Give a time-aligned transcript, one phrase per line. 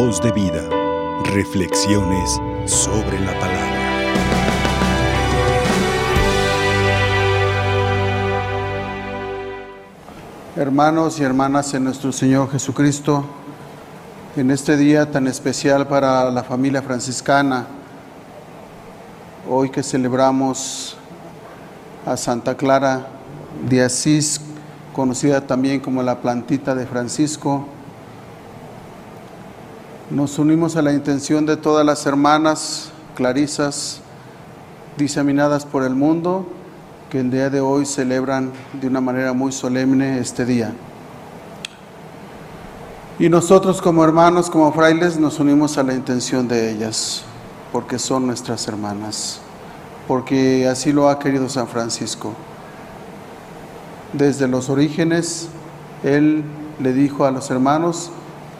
[0.00, 0.62] Voz de vida.
[1.24, 3.80] Reflexiones sobre la palabra.
[10.54, 13.24] Hermanos y hermanas en nuestro Señor Jesucristo,
[14.36, 17.66] en este día tan especial para la familia franciscana,
[19.50, 20.96] hoy que celebramos
[22.06, 23.08] a Santa Clara
[23.68, 24.40] de Asís,
[24.92, 27.66] conocida también como la plantita de Francisco,
[30.10, 34.00] nos unimos a la intención de todas las hermanas clarisas
[34.96, 36.46] diseminadas por el mundo
[37.10, 40.72] que el día de hoy celebran de una manera muy solemne este día.
[43.18, 47.22] Y nosotros como hermanos, como frailes, nos unimos a la intención de ellas,
[47.72, 49.40] porque son nuestras hermanas,
[50.06, 52.32] porque así lo ha querido San Francisco.
[54.12, 55.48] Desde los orígenes,
[56.02, 56.44] Él
[56.78, 58.10] le dijo a los hermanos,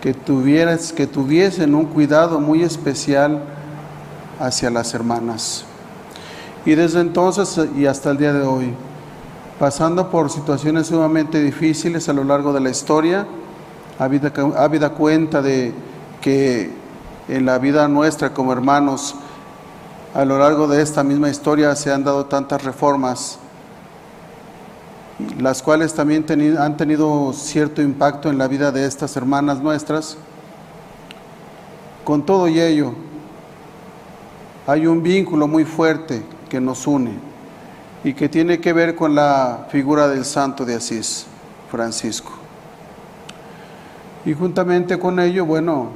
[0.00, 3.42] que, tuvieras, que tuviesen un cuidado muy especial
[4.38, 5.64] hacia las hermanas.
[6.64, 8.74] Y desde entonces y hasta el día de hoy,
[9.58, 13.26] pasando por situaciones sumamente difíciles a lo largo de la historia,
[13.98, 15.72] habida, cuenta de
[16.20, 16.70] que
[17.28, 19.16] en la vida nuestra como hermanos,
[20.14, 23.38] a lo largo de esta misma historia se han dado tantas reformas
[25.38, 26.24] las cuales también
[26.58, 30.16] han tenido cierto impacto en la vida de estas hermanas nuestras.
[32.04, 32.94] Con todo y ello,
[34.66, 37.12] hay un vínculo muy fuerte que nos une
[38.04, 41.26] y que tiene que ver con la figura del santo de Asís,
[41.70, 42.30] Francisco.
[44.24, 45.88] Y juntamente con ello, bueno,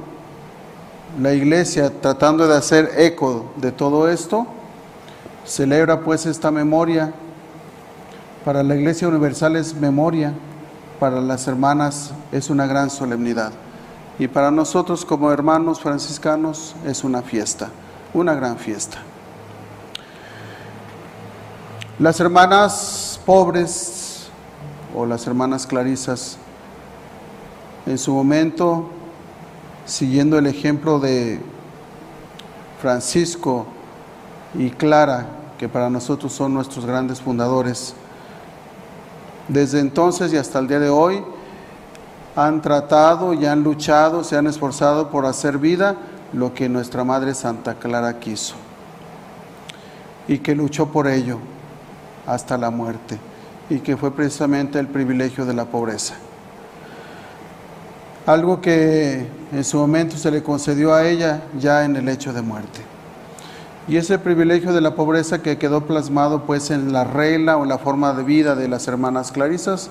[1.21, 4.47] la iglesia tratando de hacer eco de todo esto,
[5.45, 7.13] celebra pues esta memoria
[8.43, 10.33] para la Iglesia Universal es memoria,
[10.99, 13.51] para las hermanas es una gran solemnidad
[14.19, 17.69] y para nosotros como hermanos franciscanos es una fiesta,
[18.13, 18.99] una gran fiesta.
[21.99, 24.27] Las hermanas pobres
[24.95, 26.37] o las hermanas clarisas,
[27.85, 28.89] en su momento,
[29.85, 31.41] siguiendo el ejemplo de
[32.81, 33.65] Francisco
[34.53, 37.95] y Clara, que para nosotros son nuestros grandes fundadores,
[39.47, 41.23] desde entonces y hasta el día de hoy
[42.35, 45.95] han tratado y han luchado, se han esforzado por hacer vida
[46.33, 48.55] lo que nuestra Madre Santa Clara quiso
[50.27, 51.39] y que luchó por ello
[52.25, 53.19] hasta la muerte
[53.69, 56.15] y que fue precisamente el privilegio de la pobreza.
[58.25, 62.41] Algo que en su momento se le concedió a ella ya en el hecho de
[62.41, 62.92] muerte.
[63.85, 67.77] Y ese privilegio de la pobreza que quedó plasmado pues en la regla o la
[67.77, 69.89] forma de vida de las hermanas clarisas,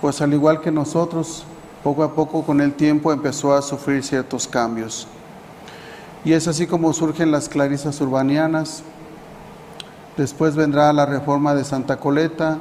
[0.00, 1.44] pues al igual que nosotros,
[1.84, 5.06] poco a poco con el tiempo empezó a sufrir ciertos cambios.
[6.24, 8.82] Y es así como surgen las clarisas urbanianas,
[10.16, 12.56] después vendrá la reforma de Santa Coleta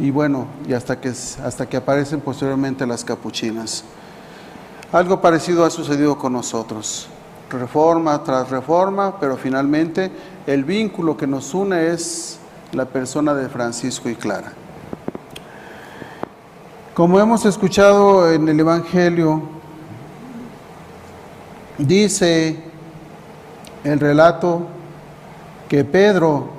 [0.00, 3.84] y bueno, y hasta que, hasta que aparecen posteriormente las capuchinas.
[4.90, 7.08] Algo parecido ha sucedido con nosotros
[7.50, 10.10] reforma tras reforma, pero finalmente
[10.46, 12.38] el vínculo que nos une es
[12.72, 14.52] la persona de Francisco y Clara.
[16.94, 19.42] Como hemos escuchado en el Evangelio,
[21.78, 22.62] dice
[23.82, 24.68] el relato
[25.68, 26.50] que Pedro,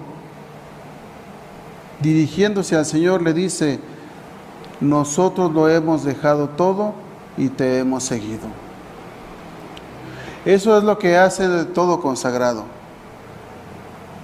[2.02, 3.80] dirigiéndose al Señor, le dice,
[4.82, 6.94] nosotros lo hemos dejado todo
[7.38, 8.65] y te hemos seguido.
[10.46, 12.66] Eso es lo que hace de todo consagrado.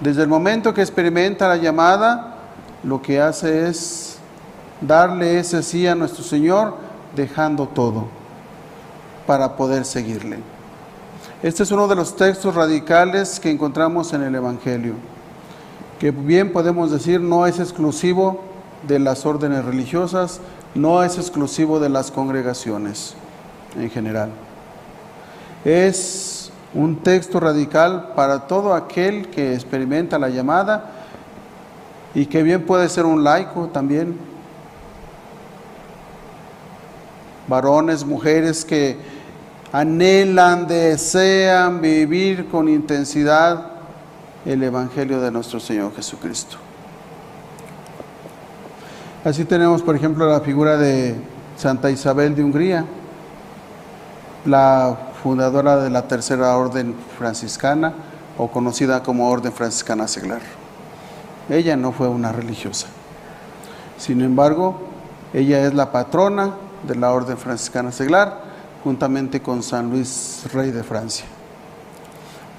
[0.02, 2.36] Desde el momento que experimenta la llamada,
[2.84, 4.18] lo que hace es
[4.82, 6.76] darle ese sí a nuestro Señor,
[7.16, 8.06] dejando todo
[9.26, 10.38] para poder seguirle.
[11.42, 14.94] Este es uno de los textos radicales que encontramos en el Evangelio,
[16.00, 18.42] que bien podemos decir no es exclusivo
[18.88, 20.40] de las órdenes religiosas,
[20.76, 23.16] no es exclusivo de las congregaciones
[23.76, 24.30] en general
[25.64, 30.92] es un texto radical para todo aquel que experimenta la llamada
[32.14, 34.18] y que bien puede ser un laico también.
[37.48, 38.98] Varones, mujeres que
[39.72, 43.68] anhelan, desean vivir con intensidad
[44.46, 46.58] el Evangelio de nuestro Señor Jesucristo.
[49.24, 51.16] Así tenemos, por ejemplo, la figura de
[51.58, 52.86] Santa Isabel de Hungría,
[54.46, 57.94] la fundadora de la Tercera Orden Franciscana
[58.38, 60.42] o conocida como Orden Franciscana Seglar.
[61.50, 62.88] Ella no fue una religiosa.
[63.98, 64.82] Sin embargo,
[65.34, 66.54] ella es la patrona
[66.88, 68.42] de la Orden Franciscana Seglar,
[68.84, 71.26] juntamente con San Luis, rey de Francia.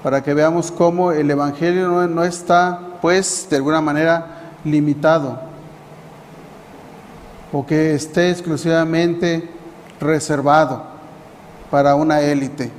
[0.01, 5.39] Para que veamos cómo el Evangelio no, está, pues, de alguna manera limitado
[7.51, 9.49] o que esté exclusivamente
[9.99, 10.92] reservado
[11.73, 12.69] para una élite,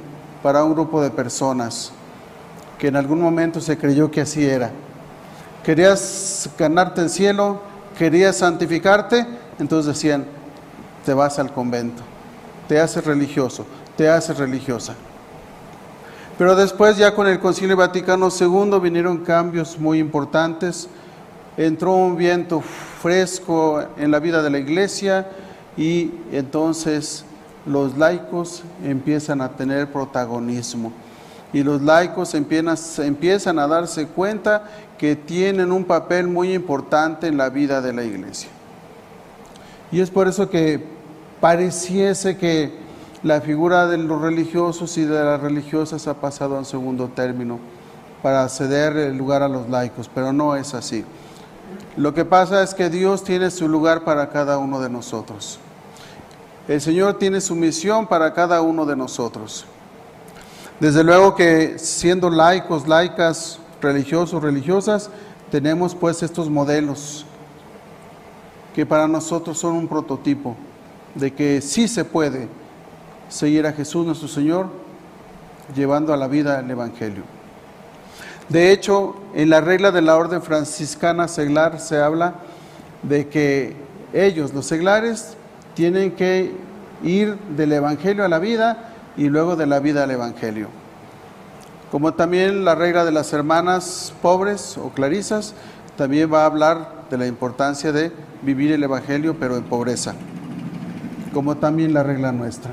[0.41, 1.91] para un grupo de personas
[2.79, 4.71] que en algún momento se creyó que así era.
[5.65, 7.61] Querías ganarte el cielo,
[7.99, 9.27] querías santificarte,
[9.59, 10.25] entonces decían,
[11.05, 12.05] te vas al convento,
[12.69, 14.95] te haces religioso, te haces religiosa.
[16.39, 20.89] Pero después ya con el Concilio Vaticano II vinieron cambios muy importantes,
[21.57, 22.63] entró un viento
[23.03, 25.27] fresco en la vida de la iglesia
[25.77, 27.25] y entonces
[27.67, 30.93] los laicos empiezan a tener protagonismo
[31.55, 34.65] y los laicos empiezan, a darse cuenta
[34.99, 38.49] que tienen un papel muy importante en la vida de la iglesia.
[39.93, 40.85] Y es por eso que
[41.41, 42.73] pareciese que
[43.23, 47.61] la figura de los religiosos y de las religiosas ha pasado a un segundo término
[48.21, 51.05] para ceder el lugar a los laicos, pero no es así.
[51.97, 55.61] Lo que pasa es que Dios tiene su lugar para cada uno de nosotros.
[56.67, 59.67] El Señor tiene su misión para cada uno de nosotros.
[60.81, 65.11] Desde luego que siendo laicos, laicas, religiosos, religiosas,
[65.51, 67.27] tenemos pues estos modelos
[68.75, 70.57] que para nosotros son un prototipo
[71.15, 72.49] de que sí se puede
[73.29, 74.67] seguir a Jesús nuestro Señor
[75.77, 77.23] llevando a la vida el Evangelio.
[78.49, 82.35] De hecho, en la regla de la orden franciscana seglar se habla
[83.03, 83.77] de que
[84.13, 85.37] ellos, los seglares,
[85.75, 86.53] tienen que
[87.03, 90.69] ir del Evangelio a la vida y luego de la vida al Evangelio.
[91.91, 95.55] Como también la regla de las hermanas pobres o clarisas,
[95.97, 98.11] también va a hablar de la importancia de
[98.43, 100.15] vivir el Evangelio pero en pobreza,
[101.33, 102.73] como también la regla nuestra.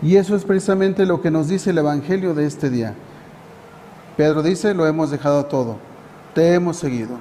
[0.00, 2.94] Y eso es precisamente lo que nos dice el Evangelio de este día.
[4.16, 5.78] Pedro dice, lo hemos dejado todo,
[6.34, 7.18] te hemos seguido,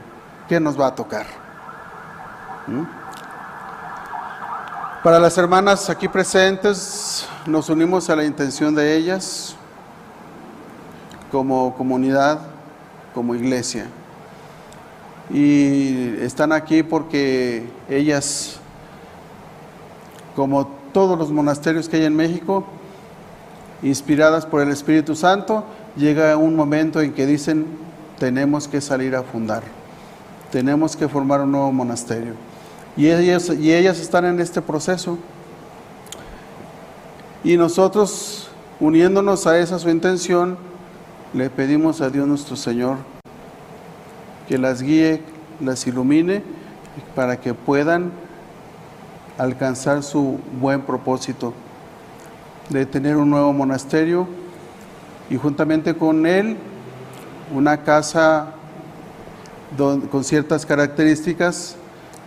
[0.50, 1.25] ¿qué nos va a tocar?
[2.68, 3.00] ¿Mm?
[5.03, 9.56] Para las hermanas aquí presentes, nos unimos a la intención de ellas
[11.31, 12.39] como comunidad,
[13.15, 13.88] como iglesia.
[15.31, 18.57] Y están aquí porque ellas,
[20.36, 22.63] como todos los monasterios que hay en México,
[23.81, 25.63] inspiradas por el Espíritu Santo,
[25.95, 27.65] llega un momento en que dicen,
[28.19, 29.63] tenemos que salir a fundar,
[30.51, 32.50] tenemos que formar un nuevo monasterio.
[32.98, 35.18] Y ellas, y ellas están en este proceso.
[37.44, 38.50] Y nosotros,
[38.80, 40.58] uniéndonos a esa su intención,
[41.34, 42.98] le pedimos a Dios nuestro Señor
[44.48, 45.22] que las guíe,
[45.62, 46.44] las ilumine,
[47.16, 48.12] para que puedan
[49.38, 51.54] alcanzar su buen propósito
[52.70, 54.28] de tener un nuevo monasterio
[55.30, 56.58] y juntamente con él
[57.54, 58.54] una casa
[59.78, 61.78] con ciertas características,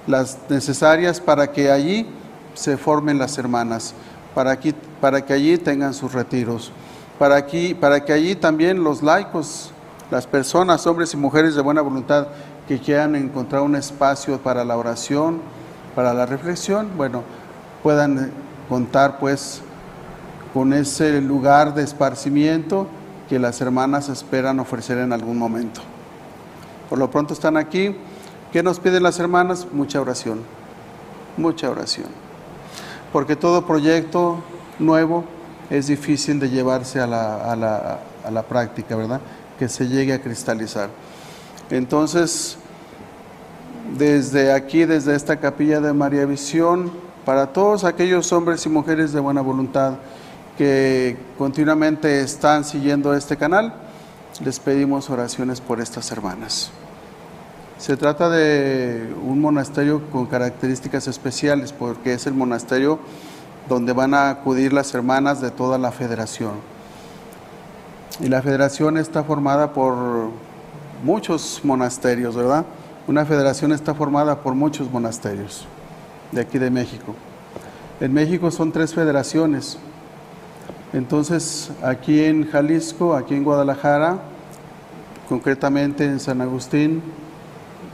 [0.07, 2.07] las necesarias para que allí
[2.55, 3.95] se formen las hermanas,
[4.35, 6.73] para, aquí, para que allí tengan sus retiros,
[7.19, 9.71] para, aquí, para que allí también los laicos,
[10.11, 12.29] las personas, hombres y mujeres de buena voluntad
[12.69, 15.41] que quieran encontrar un espacio para la oración,
[15.95, 17.23] para la reflexión, bueno,
[17.83, 18.33] puedan
[18.69, 19.61] contar pues
[20.53, 22.87] con ese lugar de esparcimiento
[23.29, 25.81] que las hermanas esperan ofrecer en algún momento.
[26.89, 27.97] Por lo pronto están aquí.
[28.55, 29.67] ¿Qué nos piden las hermanas?
[29.73, 30.43] Mucha oración,
[31.37, 32.07] mucha oración.
[33.13, 34.45] Porque todo proyecto
[34.79, 35.25] nuevo
[35.71, 39.21] es difícil de llevarse a la, a la, a la práctica, ¿verdad?
[39.59, 40.89] Que se llegue a cristalizar.
[41.69, 42.57] Entonces,
[43.99, 46.93] desde aquí, desde esta capilla de María Visión,
[47.25, 49.95] para todos aquellos hombres y mujeres de buena voluntad,
[50.57, 53.75] que continuamente están siguiendo este canal,
[54.45, 56.71] les pedimos oraciones por estas hermanas.
[57.79, 62.99] Se trata de un monasterio con características especiales porque es el monasterio
[63.69, 66.53] donde van a acudir las hermanas de toda la federación.
[68.21, 69.95] Y la federación está formada por
[71.03, 72.65] muchos monasterios, ¿verdad?
[73.09, 75.67] Una federación está formada por muchos monasterios
[76.31, 77.15] de aquí de México.
[78.01, 79.79] En México son tres federaciones,
[80.95, 84.19] entonces, aquí en Jalisco, aquí en Guadalajara,
[85.29, 87.03] concretamente en San Agustín,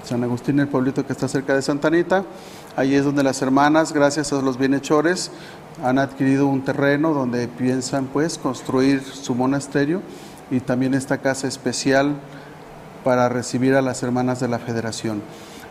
[0.04, 2.24] San Agustín, el pueblito que está cerca de Santa Anita,
[2.76, 5.30] ahí es donde las hermanas, gracias a los bienhechores,
[5.82, 10.02] han adquirido un terreno donde piensan pues construir su monasterio
[10.50, 12.14] y también esta casa especial
[13.04, 15.22] para recibir a las hermanas de la federación.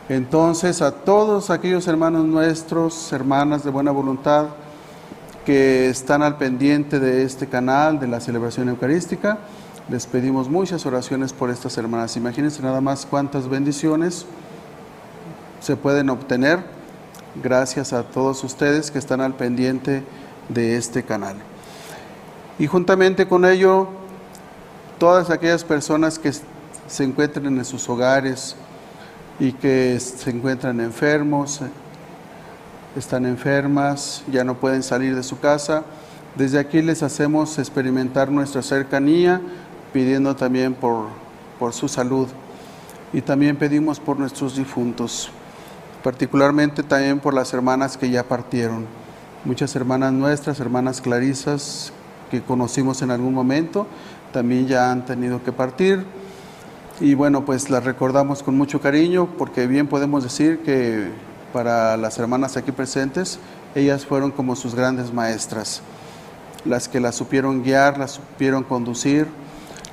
[0.07, 4.47] Entonces, a todos aquellos hermanos nuestros, hermanas de buena voluntad,
[5.45, 9.39] que están al pendiente de este canal de la celebración eucarística.
[9.89, 12.15] Les pedimos muchas oraciones por estas hermanas.
[12.15, 14.27] Imagínense nada más cuántas bendiciones
[15.61, 16.59] se pueden obtener
[17.41, 20.03] gracias a todos ustedes que están al pendiente
[20.47, 21.37] de este canal.
[22.59, 23.87] Y juntamente con ello,
[24.99, 28.55] todas aquellas personas que se encuentran en sus hogares
[29.39, 31.61] y que se encuentran enfermos,
[32.95, 35.83] están enfermas, ya no pueden salir de su casa.
[36.35, 39.41] Desde aquí les hacemos experimentar nuestra cercanía,
[39.91, 41.07] pidiendo también por,
[41.57, 42.27] por su salud.
[43.11, 45.31] Y también pedimos por nuestros difuntos,
[46.03, 48.85] particularmente también por las hermanas que ya partieron.
[49.45, 51.91] Muchas hermanas nuestras, hermanas clarisas
[52.29, 53.87] que conocimos en algún momento,
[54.31, 56.05] también ya han tenido que partir.
[57.01, 61.09] Y bueno, pues las recordamos con mucho cariño porque bien podemos decir que
[61.53, 63.39] para las hermanas aquí presentes,
[63.75, 65.81] ellas fueron como sus grandes maestras,
[66.65, 69.27] las que las supieron guiar, las supieron conducir,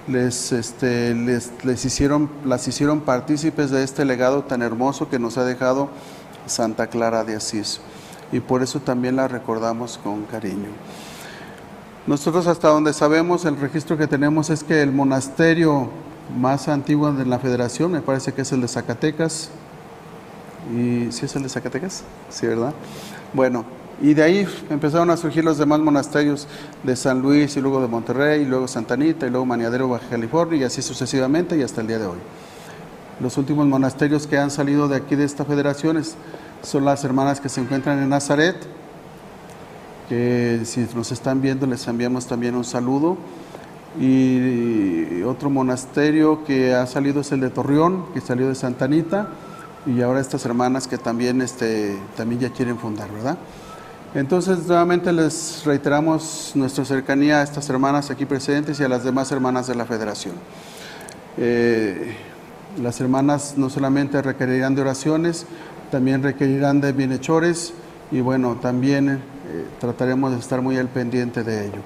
[0.09, 5.39] les, este, les, les hicieron, las hicieron partícipes de este legado tan hermoso que nos
[5.39, 5.89] ha dejado
[6.47, 7.81] Santa Clara de Asís.
[8.33, 10.69] Y por eso también la recordamos con cariño.
[12.07, 15.91] Nosotros hasta donde sabemos, el registro que tenemos es que el monasterio
[16.39, 19.51] más antiguo de la federación, me parece que es el de Zacatecas,
[20.75, 22.03] ¿Y si es el de Zacatecas?
[22.29, 22.73] Sí, ¿verdad?
[23.33, 23.65] Bueno,
[24.00, 26.47] y de ahí empezaron a surgir los demás monasterios
[26.83, 30.09] de San Luis y luego de Monterrey, y luego Santa Anita y luego Maniadero, Baja
[30.11, 32.19] California y así sucesivamente y hasta el día de hoy.
[33.21, 36.03] Los últimos monasterios que han salido de aquí de esta federación
[36.62, 38.57] son las hermanas que se encuentran en Nazaret,
[40.09, 43.17] que si nos están viendo les enviamos también un saludo.
[43.99, 49.31] Y otro monasterio que ha salido es el de Torreón, que salió de Santa Anita
[49.87, 53.38] y ahora estas hermanas que también, este, también ya quieren fundar, ¿verdad?
[54.17, 59.31] Entonces, nuevamente les reiteramos nuestra cercanía a estas hermanas aquí presentes y a las demás
[59.31, 60.37] hermanas de la federación.
[61.37, 62.17] Eh,
[62.81, 65.45] las hermanas no solamente requerirán de oraciones,
[65.91, 67.75] también requerirán de bienhechores
[68.11, 69.19] y bueno, también eh,
[69.81, 71.83] trataremos de estar muy al pendiente de ello,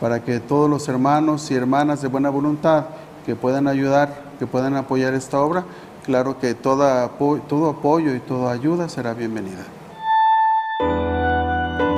[0.00, 2.86] para que todos los hermanos y hermanas de buena voluntad
[3.24, 5.64] que puedan ayudar, que puedan apoyar esta obra,
[6.04, 9.62] claro que todo apoyo y toda ayuda será bienvenida.